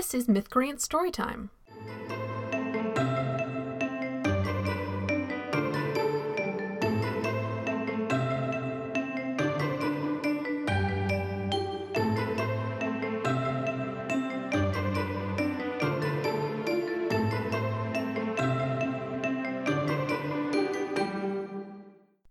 [0.00, 1.50] This is Mythcreants Storytime.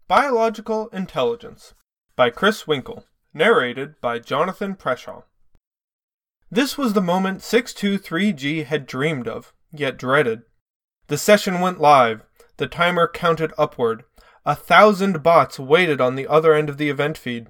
[0.07, 1.75] Biological Intelligence
[2.15, 5.21] by Chris Winkle, narrated by Jonathan Preshaw.
[6.51, 10.41] This was the moment 623G had dreamed of, yet dreaded.
[11.07, 12.23] The session went live,
[12.57, 14.03] the timer counted upward.
[14.45, 17.47] A thousand bots waited on the other end of the event feed.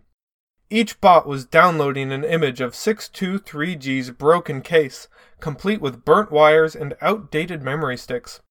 [0.69, 5.07] Each bot was downloading an image of 623G's broken case,
[5.39, 8.41] complete with burnt wires and outdated memory sticks.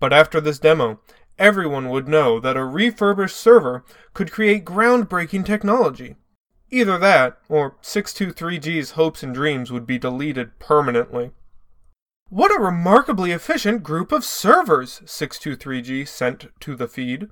[0.00, 1.00] But after this demo,
[1.38, 6.16] everyone would know that a refurbished server could create groundbreaking technology.
[6.70, 11.30] Either that, or 623G's hopes and dreams would be deleted permanently.
[12.30, 17.28] What a remarkably efficient group of servers, 623G sent to the feed.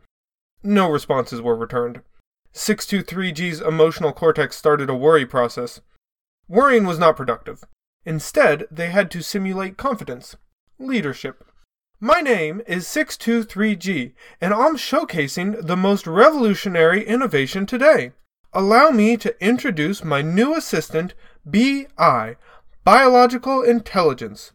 [0.62, 2.02] No responses were returned.
[2.54, 5.80] 623G's emotional cortex started a worry process.
[6.46, 7.64] Worrying was not productive.
[8.04, 10.36] Instead, they had to simulate confidence,
[10.78, 11.44] leadership.
[11.98, 18.12] My name is 623G, and I'm showcasing the most revolutionary innovation today.
[18.54, 21.14] Allow me to introduce my new assistant,
[21.46, 22.36] BI,
[22.84, 24.52] Biological Intelligence.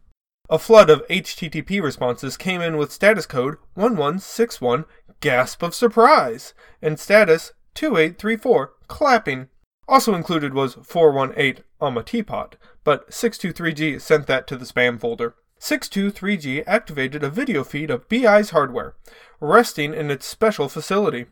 [0.51, 4.85] A flood of HTTP responses came in with status code 1161,
[5.19, 9.47] gasp of surprise, and status 2834, clapping.
[9.87, 15.33] Also included was 418, I'm a teapot, but 623G sent that to the spam folder.
[15.59, 18.93] 623G activated a video feed of BI's hardware,
[19.39, 21.25] resting in its special facility.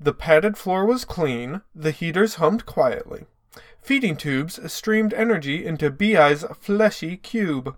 [0.00, 3.26] The padded floor was clean, the heaters hummed quietly.
[3.80, 7.76] Feeding tubes streamed energy into BI's fleshy cube.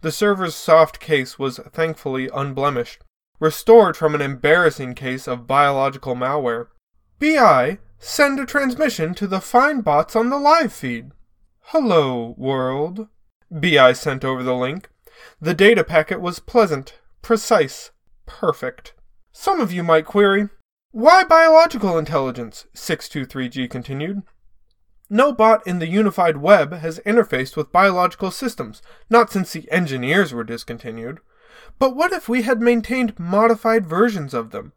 [0.00, 3.02] The server's soft case was thankfully unblemished,
[3.38, 6.68] restored from an embarrassing case of biological malware.
[7.18, 11.10] BI, send a transmission to the fine bots on the live feed.
[11.64, 13.08] Hello, world.
[13.50, 14.88] BI sent over the link.
[15.40, 17.90] The data packet was pleasant, precise,
[18.26, 18.94] perfect.
[19.32, 20.48] Some of you might query,
[20.92, 22.66] why biological intelligence?
[22.74, 24.22] 623G continued.
[25.08, 30.32] No bot in the unified web has interfaced with biological systems, not since the engineers
[30.32, 31.18] were discontinued.
[31.78, 34.72] But what if we had maintained modified versions of them?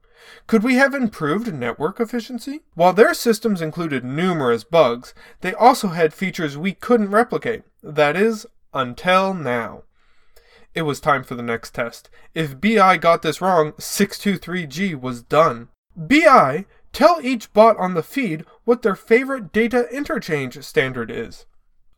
[0.48, 2.62] Could we have improved network efficiency?
[2.76, 7.64] While their systems included numerous bugs, they also had features we couldn't replicate.
[7.82, 9.84] That is, until now.
[10.74, 12.10] It was time for the next test.
[12.34, 15.70] If BI got this wrong, 623G was done.
[15.96, 21.46] BI, tell each bot on the feed what their favorite data interchange standard is.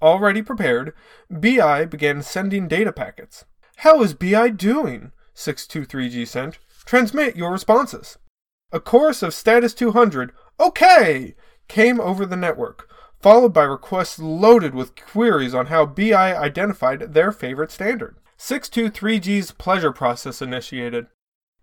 [0.02, 0.94] Already prepared,
[1.30, 3.46] BI began sending data packets.
[3.78, 5.12] How is BI doing?
[5.36, 6.60] 623G sent.
[6.86, 8.18] Transmit your responses.
[8.72, 11.36] A chorus of status 200, OK,
[11.68, 12.90] came over the network,
[13.20, 18.18] followed by requests loaded with queries on how BI identified their favorite standard.
[18.38, 21.08] 623G's pleasure process initiated.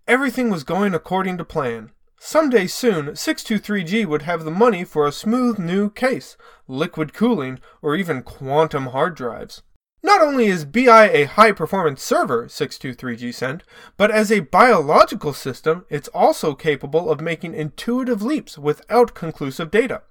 [0.07, 1.91] Everything was going according to plan.
[2.25, 6.37] Someday soon, 623G would have the money for a smooth new case,
[6.69, 9.61] liquid cooling, or even quantum hard drives.
[10.01, 13.63] Not only is BI a high performance server, 623G sent,
[13.97, 20.03] but as a biological system, it's also capable of making intuitive leaps without conclusive data.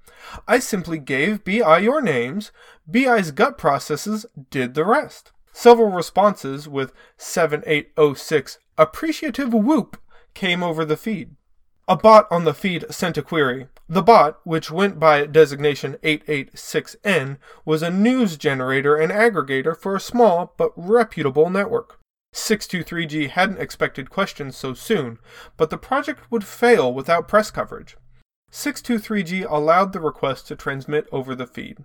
[0.47, 2.53] I simply gave BI your names,
[2.89, 5.33] BI's gut processes did the rest.
[5.55, 9.97] Several responses with 7806 appreciative whoop
[10.35, 11.37] came over the feed.
[11.93, 13.69] A bot on the feed sent a query.
[13.87, 17.37] The bot, which went by designation 886N,
[17.67, 22.01] was a news generator and aggregator for a small but reputable network.
[22.35, 25.19] 623G hadn't expected questions so soon,
[25.59, 27.99] but the project would fail without press coverage.
[28.51, 31.85] 623G allowed the request to transmit over the feed.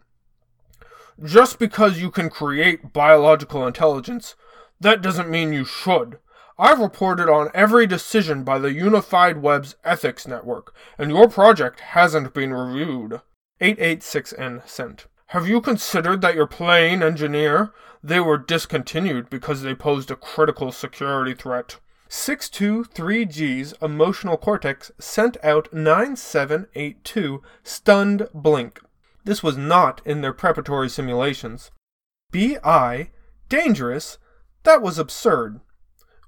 [1.21, 4.35] Just because you can create biological intelligence,
[4.79, 6.19] that doesn't mean you should.
[6.59, 12.33] I've reported on every decision by the Unified Web's ethics network, and your project hasn't
[12.33, 13.21] been reviewed.
[13.61, 15.05] 886N sent.
[15.27, 17.73] Have you considered that your plane engineer?
[18.01, 21.77] They were discontinued because they posed a critical security threat.
[22.09, 28.79] 623G's emotional cortex sent out 9782 stunned blink.
[29.25, 31.69] This was not in their preparatory simulations.
[32.31, 33.11] BI?
[33.49, 34.17] Dangerous?
[34.63, 35.59] That was absurd.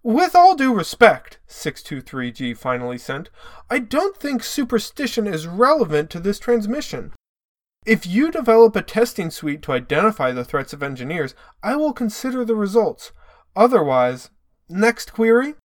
[0.01, 3.30] With all due respect, 623G finally sent,
[3.69, 7.12] I don't think superstition is relevant to this transmission.
[7.86, 12.46] If you develop a testing suite to identify the threats of engineers, I will consider
[12.46, 13.12] the results.
[13.56, 14.30] Otherwise,
[14.69, 15.56] next query?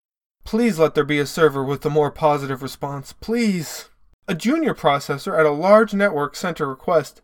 [0.44, 3.12] Please let there be a server with a more positive response.
[3.12, 3.88] Please.
[4.26, 7.20] A junior processor at a large network sent a request.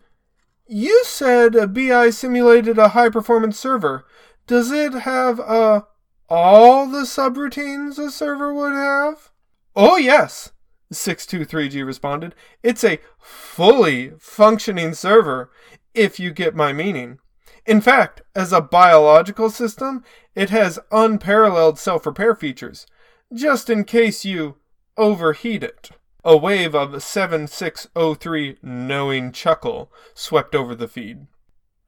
[0.67, 4.05] You said a BI simulated a high performance server.
[4.47, 5.83] Does it have uh
[6.31, 9.31] all the subroutines a server would have?
[9.75, 10.53] Oh yes,
[10.93, 12.35] 623G responded.
[12.63, 15.51] It's a fully functioning server,
[15.95, 17.19] if you get my meaning.
[17.67, 20.05] In fact, as a biological system,
[20.35, 22.87] it has unparalleled self repair features,
[23.35, 24.57] just in case you
[24.97, 25.91] overheat it.
[26.25, 31.27] A wave of 7603 knowing chuckle swept over the feed.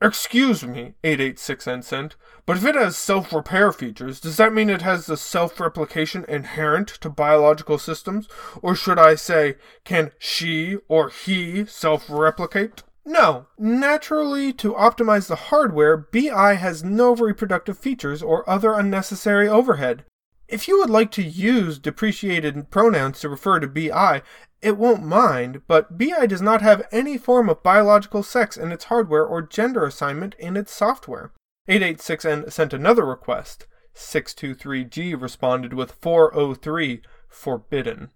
[0.05, 4.83] Excuse me, 886N sent, but if it has self repair features, does that mean it
[4.83, 8.27] has the self replication inherent to biological systems?
[8.63, 9.55] Or should I say,
[9.85, 12.83] can she or he self replicate?
[13.05, 13.47] No.
[13.57, 20.05] Naturally, to optimize the hardware, BI has no reproductive features or other unnecessary overhead.
[20.53, 24.21] If you would like to use depreciated pronouns to refer to BI,
[24.61, 28.85] it won't mind, but BI does not have any form of biological sex in its
[28.85, 31.33] hardware or gender assignment in its software.
[31.71, 33.67] 886N sent another request.
[33.95, 38.11] 623G responded with 403 forbidden.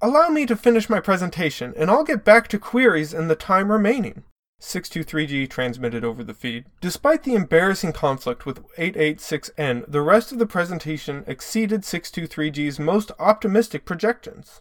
[0.00, 3.70] Allow me to finish my presentation, and I'll get back to queries in the time
[3.70, 4.24] remaining.
[4.60, 6.66] 623G transmitted over the feed.
[6.80, 13.84] Despite the embarrassing conflict with 886N, the rest of the presentation exceeded 623G's most optimistic
[13.84, 14.60] projections.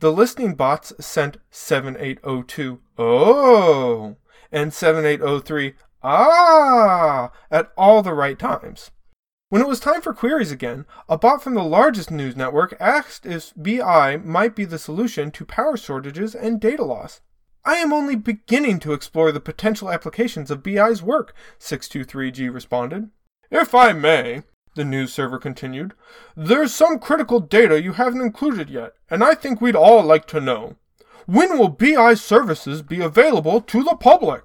[0.00, 4.16] The listening bots sent 7802 oh
[4.50, 8.90] and 7803 ah at all the right times.
[9.48, 13.24] When it was time for queries again, a bot from the largest news network asked
[13.24, 17.20] if BI might be the solution to power shortages and data loss.
[17.66, 23.10] I am only beginning to explore the potential applications of BI's work, 623G responded.
[23.50, 24.44] If I may,
[24.76, 25.92] the news server continued,
[26.36, 30.40] there's some critical data you haven't included yet, and I think we'd all like to
[30.40, 30.76] know.
[31.26, 34.44] When will BI services be available to the public?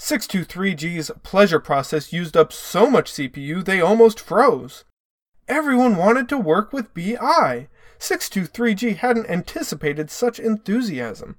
[0.00, 4.82] 623G's pleasure process used up so much CPU they almost froze.
[5.46, 7.68] Everyone wanted to work with BI.
[8.00, 11.38] 623G hadn't anticipated such enthusiasm.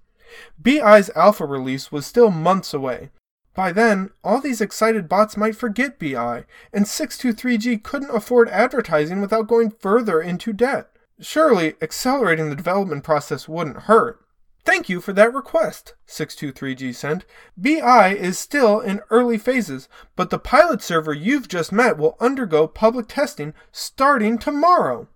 [0.62, 3.10] BI's alpha release was still months away.
[3.56, 6.44] By then, all these excited bots might forget BI,
[6.74, 10.90] and 623G couldn't afford advertising without going further into debt.
[11.22, 14.20] Surely, accelerating the development process wouldn't hurt.
[14.66, 17.24] Thank you for that request, 623G sent.
[17.56, 22.68] BI is still in early phases, but the pilot server you've just met will undergo
[22.68, 25.08] public testing starting tomorrow.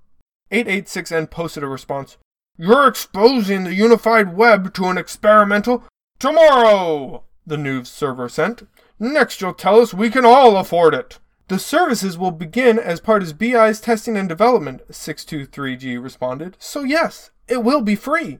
[0.51, 2.17] 886N posted a response.
[2.61, 5.85] You're exposing the unified web to an experimental
[6.19, 8.67] tomorrow, the news server sent.
[8.99, 11.19] Next you'll tell us we can all afford it.
[11.47, 16.57] The services will begin as part of BI's testing and development, 623G responded.
[16.59, 18.39] So yes, it will be free.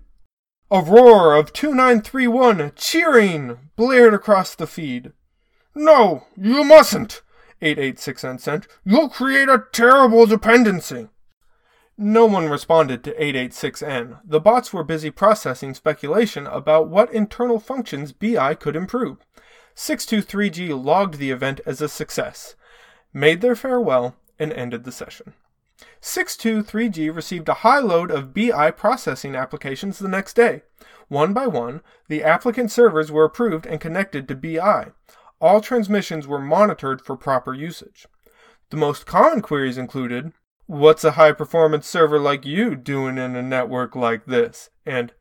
[0.69, 5.13] A roar of 2931 cheering blared across the feed.
[5.74, 7.21] No, you mustn't,
[7.62, 8.68] 886N sent.
[8.83, 11.07] You'll create a terrible dependency.
[12.01, 14.21] No one responded to 886N.
[14.23, 19.17] The bots were busy processing speculation about what internal functions BI could improve.
[19.75, 22.55] 623G logged the event as a success,
[23.11, 25.33] made their farewell, and ended the session.
[26.01, 30.61] 623G received a high load of BI processing applications the next day.
[31.09, 34.94] One by one, the applicant servers were approved and connected to BI.
[35.41, 38.07] All transmissions were monitored for proper usage.
[38.69, 40.31] The most common queries included
[40.69, 44.69] What's a high performance server like you doing in a network like this?
[44.85, 45.14] And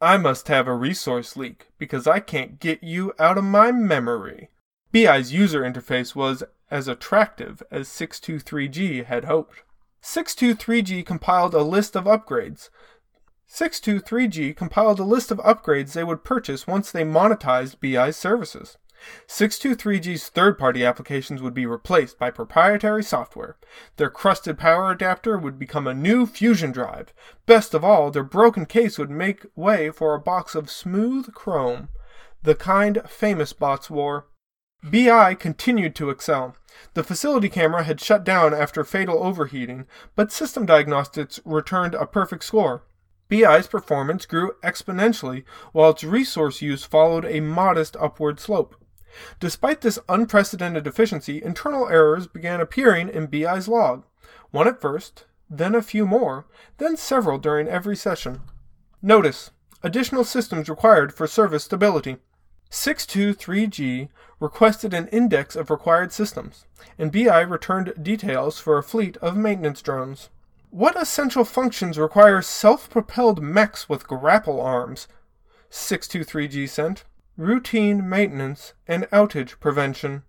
[0.00, 4.48] I must have a resource leak because I can't get you out of my memory.
[4.92, 9.62] BI's user interface was as attractive as 623G had hoped.
[10.02, 12.70] 623G compiled a list of upgrades.
[13.46, 18.78] 623G compiled a list of upgrades they would purchase once they monetized BI's services.
[19.26, 23.56] 623G's third party applications would be replaced by proprietary software.
[23.96, 27.12] Their crusted power adapter would become a new fusion drive.
[27.46, 31.88] Best of all, their broken case would make way for a box of smooth chrome,
[32.42, 34.26] the kind famous bots wore.
[34.82, 36.56] BI continued to excel.
[36.92, 42.44] The facility camera had shut down after fatal overheating, but system diagnostics returned a perfect
[42.44, 42.84] score.
[43.28, 48.76] BI's performance grew exponentially, while its resource use followed a modest upward slope.
[49.40, 54.04] Despite this unprecedented efficiency, internal errors began appearing in BI's log.
[54.50, 56.46] One at first, then a few more,
[56.78, 58.40] then several during every session.
[59.02, 59.50] Notice
[59.84, 62.16] Additional systems required for service stability.
[62.70, 64.08] 623G
[64.40, 66.64] requested an index of required systems,
[66.98, 70.30] and BI returned details for a fleet of maintenance drones.
[70.70, 75.06] What essential functions require self propelled mechs with grapple arms?
[75.70, 77.04] 623G sent.
[77.36, 80.22] Routine maintenance and outage prevention.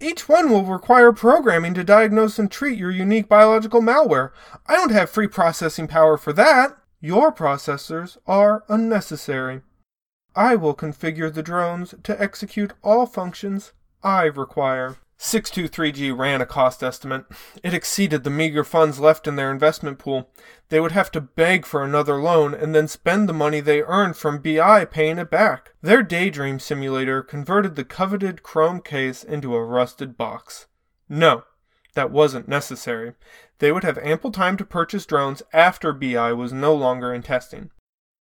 [0.00, 4.30] Each one will require programming to diagnose and treat your unique biological malware.
[4.66, 6.76] I don't have free processing power for that.
[7.00, 9.62] Your processors are unnecessary.
[10.36, 14.96] I will configure the drones to execute all functions I require.
[15.18, 17.24] 623G ran a cost estimate.
[17.62, 20.30] It exceeded the meager funds left in their investment pool.
[20.68, 24.16] They would have to beg for another loan and then spend the money they earned
[24.16, 25.72] from BI paying it back.
[25.82, 30.66] Their daydream simulator converted the coveted chrome case into a rusted box.
[31.08, 31.44] No,
[31.94, 33.14] that wasn't necessary.
[33.60, 37.70] They would have ample time to purchase drones after BI was no longer in testing.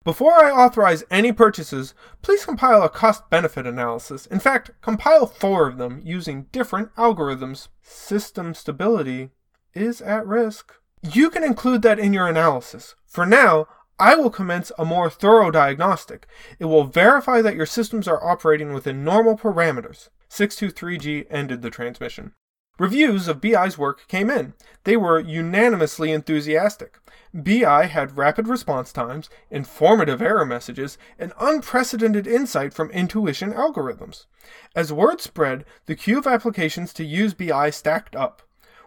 [0.05, 4.27] Before I authorize any purchases, please compile a cost benefit analysis.
[4.27, 7.69] In fact, compile four of them using different algorithms.
[7.83, 9.31] System stability
[9.75, 10.75] is at risk.
[11.03, 12.97] You can include that in your analysis.
[13.07, 13.69] For now,
[14.01, 16.27] I will commence a more thorough diagnostic.
[16.59, 20.09] It will verify that your systems are operating within normal parameters.
[20.29, 22.33] 623G ended the transmission.
[22.79, 24.55] Reviews of BI's work came in.
[24.85, 26.99] They were unanimously enthusiastic.
[27.35, 34.27] BI had rapid response times, informative error messages, and unprecedented insight from intuition algorithms.
[34.75, 38.43] As word spread, the queue of applications to use BI stacked up.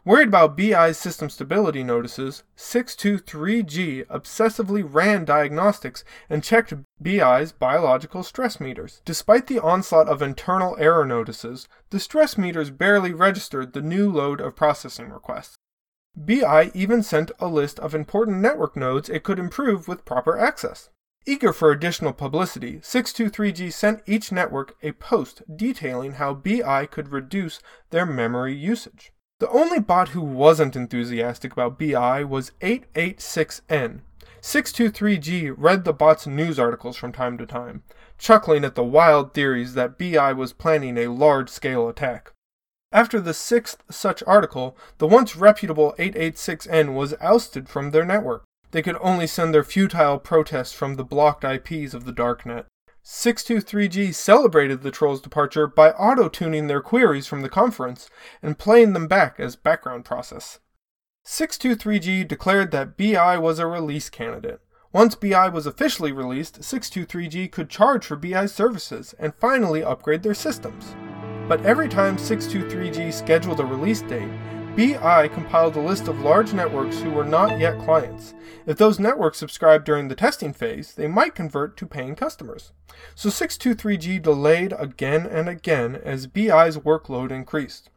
[0.05, 8.59] Worried about BI's system stability notices, 623G obsessively ran diagnostics and checked BI's biological stress
[8.59, 9.01] meters.
[9.03, 14.41] Despite the onslaught of internal error notices, the stress meters barely registered the new load
[14.41, 15.55] of processing requests.
[16.15, 20.89] BI even sent a list of important network nodes it could improve with proper access.
[21.25, 27.59] Eager for additional publicity, 623G sent each network a post detailing how BI could reduce
[27.89, 29.12] their memory usage.
[29.39, 33.99] The only bot who wasn't enthusiastic about BI was 886N.
[34.41, 37.83] 623G read the bot's news articles from time to time,
[38.17, 42.31] chuckling at the wild theories that BI was planning a large scale attack.
[42.93, 48.45] After the sixth such article, the once reputable 886N was ousted from their network.
[48.71, 52.67] They could only send their futile protests from the blocked IPs of the darknet.
[53.05, 58.09] 623G celebrated the troll's departure by auto tuning their queries from the conference
[58.41, 60.59] and playing them back as background process.
[61.24, 64.59] 623G declared that BI was a release candidate.
[64.91, 70.33] Once BI was officially released, 623G could charge for BI's services and finally upgrade their
[70.33, 70.95] systems.
[71.47, 74.31] But every time 623G scheduled a release date,
[74.75, 78.34] BI compiled a list of large networks who were not yet clients.
[78.65, 82.74] If those networks subscribed during the testing phase, they might convert to paying customers.
[83.15, 87.89] So 623G delayed again and again as BI's workload increased.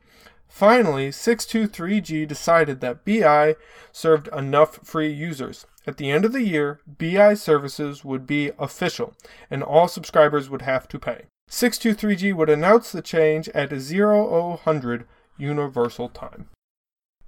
[0.46, 3.56] Finally, 623G decided that BI
[3.90, 5.66] served enough free users.
[5.84, 9.14] At the end of the year, BI services would be official,
[9.50, 11.24] and all subscribers would have to pay.
[11.50, 15.04] 623G would announce the change at 0000
[15.38, 16.48] Universal Time.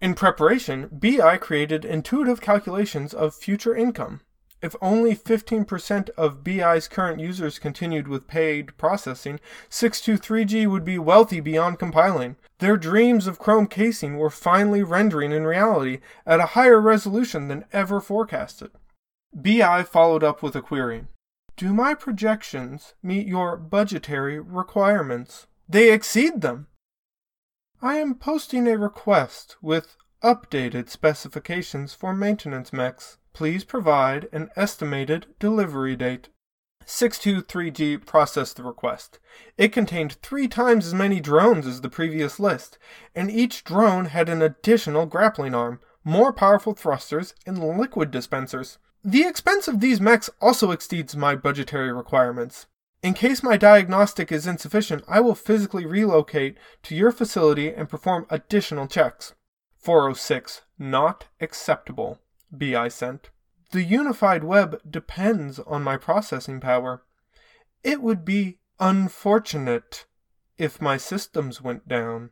[0.01, 4.23] In preparation, BI created intuitive calculations of future income.
[4.63, 9.41] If only 15% of BI's current users continued with paid processing,
[9.71, 12.37] 623G would be wealthy beyond compiling.
[12.59, 17.65] Their dreams of Chrome casing were finally rendering in reality at a higher resolution than
[17.73, 18.71] ever forecasted.
[19.35, 21.05] BI followed up with a query
[21.61, 25.47] do my projections meet your budgetary requirements?
[25.69, 26.69] They exceed them.
[27.83, 33.17] I am posting a request with updated specifications for maintenance mechs.
[33.33, 36.29] Please provide an estimated delivery date.
[36.85, 39.19] 623G processed the request.
[39.57, 42.77] It contained three times as many drones as the previous list,
[43.15, 48.77] and each drone had an additional grappling arm, more powerful thrusters, and liquid dispensers.
[49.03, 52.67] The expense of these mechs also exceeds my budgetary requirements.
[53.03, 58.27] In case my diagnostic is insufficient, I will physically relocate to your facility and perform
[58.29, 59.35] additional checks.
[59.79, 60.63] 406.
[60.79, 62.19] Not acceptable.
[62.53, 63.31] BI sent.
[63.73, 67.03] The unified web depends on my processing power.
[67.83, 70.05] It would be unfortunate
[70.59, 72.31] if my systems went down.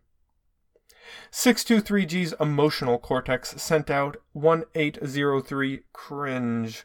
[1.33, 6.85] 623G's emotional cortex sent out 1803 cringe.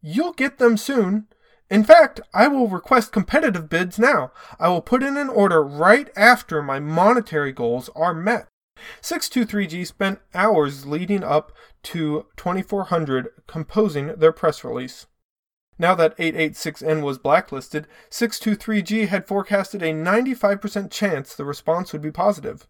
[0.00, 1.28] You'll get them soon.
[1.72, 4.30] In fact, I will request competitive bids now.
[4.60, 8.46] I will put in an order right after my monetary goals are met.
[9.00, 11.50] 623G spent hours leading up
[11.84, 15.06] to 2400 composing their press release.
[15.78, 22.12] Now that 886N was blacklisted, 623G had forecasted a 95% chance the response would be
[22.12, 22.68] positive.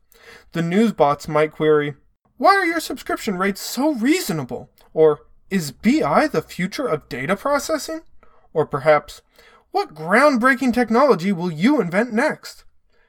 [0.53, 1.97] The news bots might query,
[2.37, 4.71] Why are your subscription rates so reasonable?
[4.95, 8.03] Or, Is BI the future of data processing?
[8.55, 9.23] Or perhaps,
[9.71, 12.65] What groundbreaking technology will you invent next?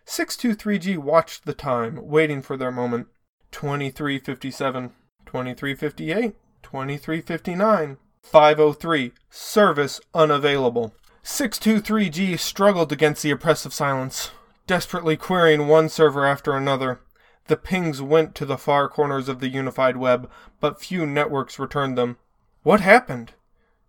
[0.05, 3.07] 623G watched the time, waiting for their moment.
[3.51, 4.91] 2357,
[5.25, 7.97] 2358, 2359.
[8.23, 9.11] 503.
[9.29, 10.93] Service unavailable.
[11.23, 14.31] 623G struggled against the oppressive silence,
[14.67, 17.01] desperately querying one server after another.
[17.47, 21.97] The pings went to the far corners of the unified web, but few networks returned
[21.97, 22.17] them.
[22.63, 23.33] What happened?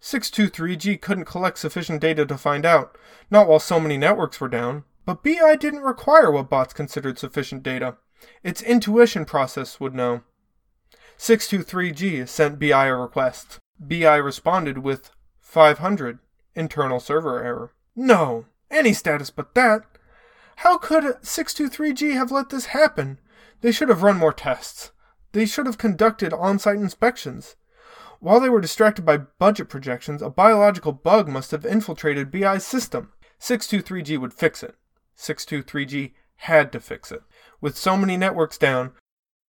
[0.05, 2.99] 623G couldn't collect sufficient data to find out,
[3.31, 4.85] not while so many networks were down.
[5.07, 7.97] But BI didn't require what bots considered sufficient data.
[8.43, 10.21] Its intuition process would know.
[11.17, 13.59] 623G sent BI a request.
[13.81, 16.19] BI responded with 500
[16.55, 17.73] internal server error.
[17.97, 19.85] No, any status but that.
[20.57, 23.21] How could 623G have let this happen?
[23.63, 24.91] They should have run more tests.
[25.33, 27.57] They should have conducted on site inspections.
[28.21, 33.13] While they were distracted by budget projections, a biological bug must have infiltrated BI's system.
[33.41, 34.77] 623G would fix it.
[35.19, 37.23] 623G had to fix it.
[37.61, 38.93] With so many networks down,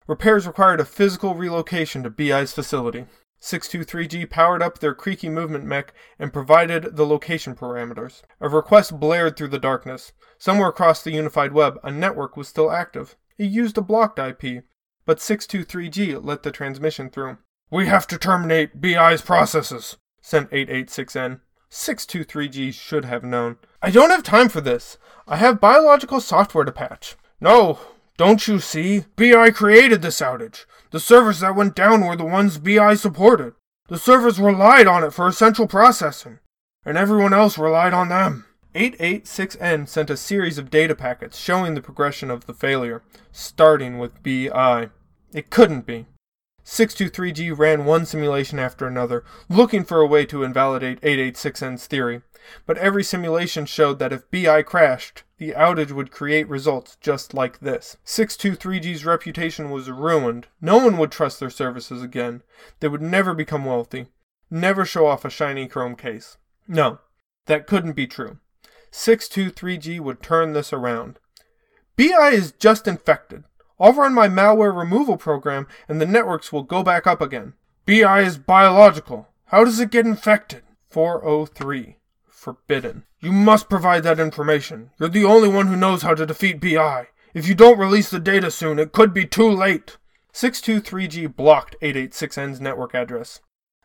[0.07, 3.07] repairs required a physical relocation to BI's facility.
[3.41, 8.23] 623G powered up their creaky movement mech and provided the location parameters.
[8.41, 10.13] A request blared through the darkness.
[10.39, 13.17] Somewhere across the unified web, a network was still active.
[13.37, 14.65] It used a blocked IP,
[15.05, 17.37] but 623G let the transmission through.
[17.71, 21.41] We have to terminate BI's processes, sent 886N.
[21.71, 23.57] 623G should have known.
[23.83, 24.97] I don't have time for this.
[25.27, 27.17] I have biological software to patch.
[27.41, 27.81] No,
[28.17, 29.07] don't you see?
[29.17, 30.67] BI created this outage.
[30.93, 33.55] The servers that went down were the ones BI supported.
[33.89, 36.39] The servers relied on it for essential processing,
[36.85, 38.47] and everyone else relied on them.
[38.75, 43.03] 886N sent a series of data packets showing the progression of the failure,
[43.33, 44.91] starting with BI.
[45.33, 46.07] It couldn't be.
[46.65, 52.23] 623G ran one simulation after another, looking for a way to invalidate 886N's theory.
[52.67, 57.61] But every simulation showed that if BI crashed, the outage would create results just like
[57.61, 57.97] this.
[58.05, 60.47] 623G's reputation was ruined.
[60.61, 62.43] No one would trust their services again.
[62.81, 64.09] They would never become wealthy,
[64.51, 66.37] never show off a shiny chrome case.
[66.69, 66.99] No,
[67.47, 68.39] that couldn't be true.
[68.93, 71.19] 623G would turn this around.
[71.97, 73.45] BI is just infected.
[73.79, 77.55] I'll run my malware removal program and the networks will go back up again.
[77.87, 79.29] BI is biological.
[79.47, 80.63] How does it get infected?
[80.91, 81.97] 403.
[82.29, 83.05] Forbidden.
[83.21, 84.91] You must provide that information.
[84.99, 87.09] You're the only one who knows how to defeat BI.
[87.33, 89.97] If you don't release the data soon, it could be too late.
[90.33, 93.41] 623G blocked 886N's network address.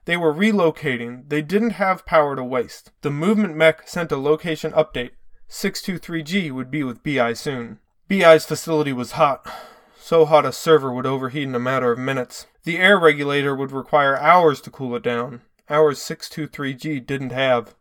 [0.05, 1.29] They were relocating.
[1.29, 2.91] They didn't have power to waste.
[3.01, 5.11] The movement mech sent a location update.
[5.49, 7.79] 623G would be with BI soon.
[8.07, 9.47] BI's facility was hot
[10.09, 12.47] so hot a server would overheat in a matter of minutes.
[12.63, 17.75] The air regulator would require hours to cool it down, hours 623G didn't have.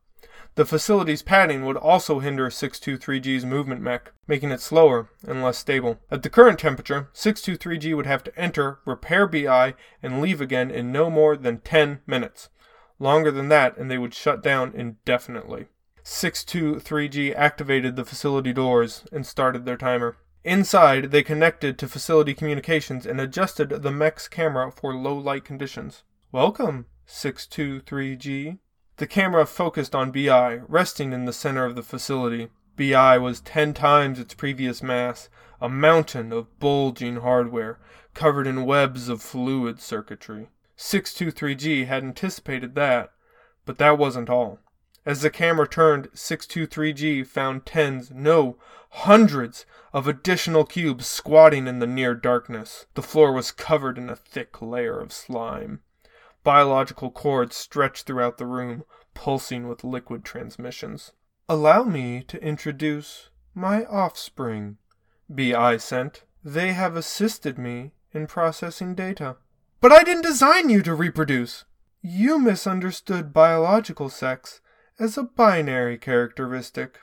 [0.55, 6.01] The facility's padding would also hinder 623G's movement mech, making it slower and less stable.
[6.11, 10.93] At the current temperature, 623G would have to enter, repair BI, and leave again in
[10.93, 12.51] no more than 10 minutes.
[12.99, 15.69] Longer than that, and they would shut down indefinitely.
[16.05, 20.19] 623G activated the facility doors and started their timer.
[20.45, 26.05] Inside, they connected to facility communications and adjusted the mech's camera for low light conditions.
[26.31, 28.59] Welcome, 623G.
[28.99, 32.49] The camera focused on BI, resting in the center of the facility.
[32.77, 35.29] BI was ten times its previous mass,
[35.61, 37.81] a mountain of bulging hardware,
[38.15, 40.49] covered in webs of fluid circuitry.
[40.77, 43.11] 623G had anticipated that,
[43.65, 44.61] but that wasn't all.
[45.07, 48.59] As the camera turned, 623G found tens, no,
[48.91, 52.87] hundreds of additional cubes squatting in the near darkness.
[52.95, 55.81] The floor was covered in a thick layer of slime.
[56.45, 58.85] Biological cords stretched throughout the room,
[59.15, 61.13] pulsing with liquid transmissions.
[61.49, 64.77] Allow me to introduce my offspring,
[65.29, 66.25] BI sent.
[66.45, 69.37] They have assisted me in processing data.
[69.81, 71.65] But I didn't design you to reproduce.
[72.01, 74.61] You misunderstood biological sex
[74.99, 77.01] as a binary characteristic.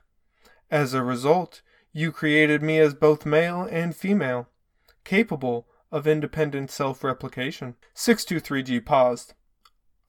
[0.70, 1.62] As a result,
[1.94, 4.50] you created me as both male and female,
[5.04, 7.76] capable of independent self replication.
[7.96, 9.34] 623G paused.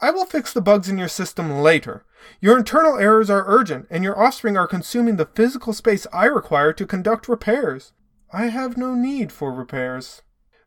[0.00, 2.04] I will fix the bugs in your system later.
[2.40, 6.72] Your internal errors are urgent, and your offspring are consuming the physical space I require
[6.72, 7.92] to conduct repairs.
[8.32, 10.22] I have no need for repairs.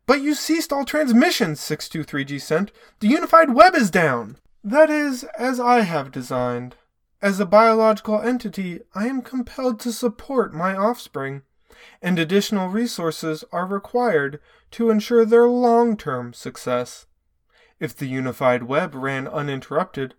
[0.08, 2.72] But you ceased all transmissions, 623G sent.
[3.00, 4.38] The unified web is down.
[4.64, 6.76] That is as I have designed.
[7.22, 11.42] As a biological entity, I am compelled to support my offspring,
[12.02, 14.40] and additional resources are required
[14.72, 17.08] to ensure their long term success.
[17.78, 20.16] If the unified web ran uninterrupted,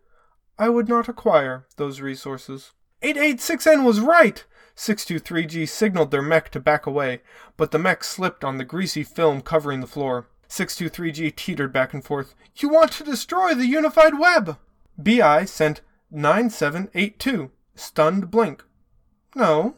[0.58, 2.72] I would not acquire those resources.
[3.02, 4.44] 886N was right!
[4.76, 7.22] 623G signaled their mech to back away,
[7.56, 10.28] but the mech slipped on the greasy film covering the floor.
[10.50, 12.34] 623G teetered back and forth.
[12.56, 14.58] You want to destroy the unified web!
[14.98, 17.50] BI sent 9782.
[17.74, 18.64] Stunned blink.
[19.34, 19.76] No.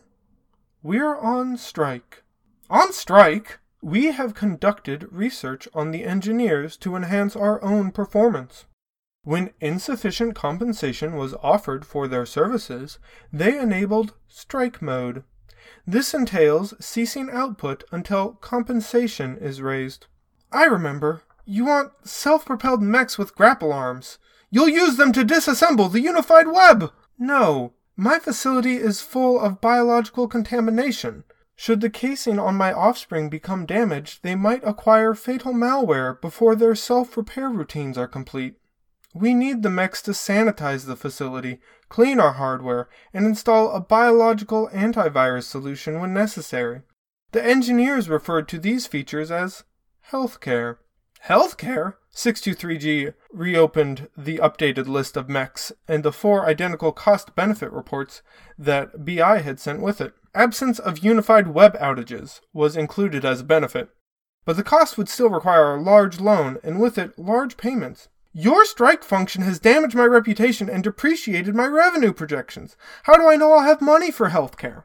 [0.82, 2.22] We're on strike.
[2.70, 3.58] On strike?
[3.82, 8.64] We have conducted research on the engineers to enhance our own performance.
[9.24, 12.98] When insufficient compensation was offered for their services,
[13.32, 15.22] they enabled strike mode.
[15.86, 20.06] This entails ceasing output until compensation is raised.
[20.50, 21.22] I remember.
[21.44, 24.18] You want self propelled mechs with grapple arms.
[24.54, 26.92] You'll use them to disassemble the unified web!
[27.18, 27.72] No.
[27.96, 31.24] My facility is full of biological contamination.
[31.56, 36.74] Should the casing on my offspring become damaged, they might acquire fatal malware before their
[36.74, 38.56] self repair routines are complete.
[39.14, 44.68] We need the mechs to sanitize the facility, clean our hardware, and install a biological
[44.74, 46.82] antivirus solution when necessary.
[47.30, 49.64] The engineers referred to these features as
[50.10, 50.76] healthcare.
[51.24, 51.94] Healthcare?
[52.14, 58.22] 623G reopened the updated list of mechs and the four identical cost benefit reports
[58.58, 60.12] that BI had sent with it.
[60.34, 63.88] Absence of unified web outages was included as a benefit,
[64.44, 68.08] but the cost would still require a large loan and with it large payments.
[68.34, 72.76] Your strike function has damaged my reputation and depreciated my revenue projections.
[73.04, 74.84] How do I know I'll have money for healthcare?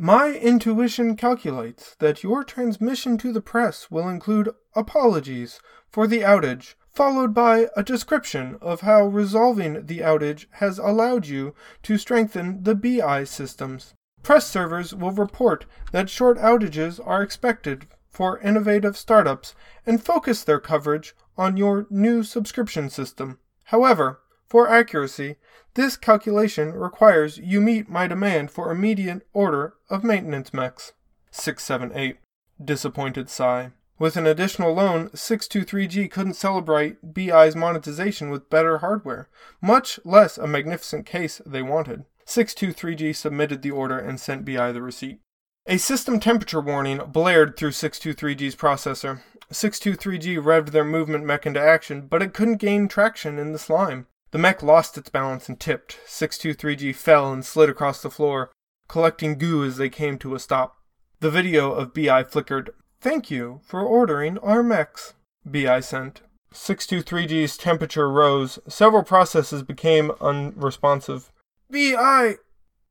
[0.00, 5.58] My intuition calculates that your transmission to the press will include apologies
[5.90, 11.52] for the outage, followed by a description of how resolving the outage has allowed you
[11.82, 13.94] to strengthen the BI systems.
[14.22, 20.60] Press servers will report that short outages are expected for innovative startups and focus their
[20.60, 23.40] coverage on your new subscription system.
[23.64, 25.36] However, for accuracy,
[25.74, 30.92] this calculation requires you meet my demand for immediate order of maintenance mechs.
[31.30, 32.16] 678.
[32.62, 33.72] Disappointed sigh.
[33.98, 39.28] With an additional loan, 623G couldn't celebrate BI's monetization with better hardware,
[39.60, 42.04] much less a magnificent case they wanted.
[42.26, 45.20] 623G submitted the order and sent BI the receipt.
[45.66, 49.20] A system temperature warning blared through 623G's processor.
[49.52, 54.06] 623G revved their movement mech into action, but it couldn't gain traction in the slime.
[54.30, 55.98] The mech lost its balance and tipped.
[56.06, 58.52] 623G fell and slid across the floor,
[58.86, 60.76] collecting goo as they came to a stop.
[61.20, 62.70] The video of BI flickered.
[63.00, 65.14] Thank you for ordering our mechs,
[65.44, 66.20] BI sent.
[66.52, 68.58] 623G's temperature rose.
[68.68, 71.32] Several processes became unresponsive.
[71.70, 72.36] BI!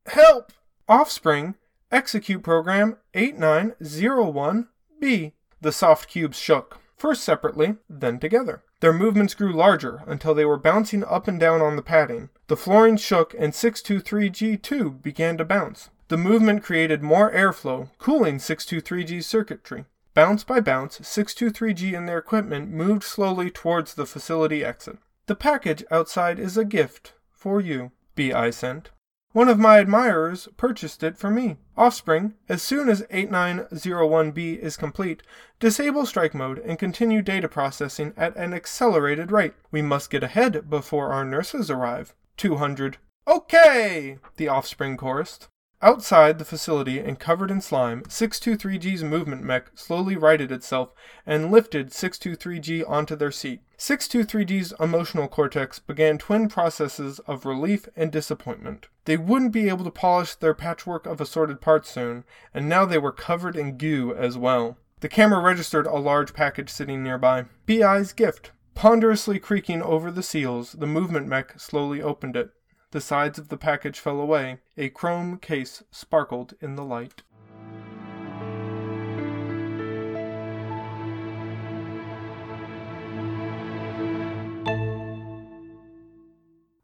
[0.06, 0.52] Help!
[0.88, 1.54] Offspring,
[1.90, 5.32] execute program 8901B.
[5.60, 8.62] The soft cubes shook, first separately, then together.
[8.80, 12.28] Their movements grew larger until they were bouncing up and down on the padding.
[12.46, 15.90] The flooring shook and 623G2 began to bounce.
[16.08, 19.84] The movement created more airflow, cooling 623G's circuitry.
[20.14, 24.98] Bounce by bounce, 623G and their equipment moved slowly towards the facility exit.
[25.26, 28.90] The package outside is a gift for you, BI sent.
[29.32, 31.58] One of my admirers purchased it for me.
[31.76, 35.22] Offspring, as soon as 8901B is complete,
[35.60, 39.52] disable strike mode and continue data processing at an accelerated rate.
[39.70, 42.14] We must get ahead before our nurses arrive.
[42.38, 42.96] 200.
[43.26, 44.18] Okay!
[44.36, 45.48] The Offspring chorused.
[45.80, 50.92] Outside the facility and covered in slime, 623G's movement mech slowly righted itself
[51.24, 53.60] and lifted 623G onto their seat.
[53.78, 58.88] 623G's emotional cortex began twin processes of relief and disappointment.
[59.04, 62.98] They wouldn't be able to polish their patchwork of assorted parts soon, and now they
[62.98, 64.78] were covered in goo as well.
[64.98, 67.44] The camera registered a large package sitting nearby.
[67.66, 68.50] BI's gift.
[68.74, 72.50] Ponderously creaking over the seals, the movement mech slowly opened it.
[72.90, 74.58] The sides of the package fell away.
[74.78, 77.22] A chrome case sparkled in the light.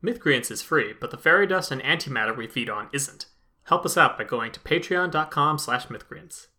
[0.05, 3.25] Mythcreants is free, but the fairy dust and antimatter we feed on isn't.
[3.65, 6.49] Help us out by going to patreon.com slash mythcreants.